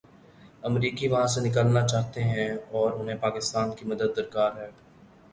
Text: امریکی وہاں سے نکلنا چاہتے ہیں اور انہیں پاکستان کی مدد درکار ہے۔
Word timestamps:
امریکی 0.63 1.07
وہاں 1.07 1.27
سے 1.27 1.41
نکلنا 1.41 1.85
چاہتے 1.87 2.23
ہیں 2.23 2.47
اور 2.71 2.91
انہیں 2.91 3.17
پاکستان 3.17 3.71
کی 3.75 3.85
مدد 3.85 4.15
درکار 4.17 4.51
ہے۔ 4.57 4.69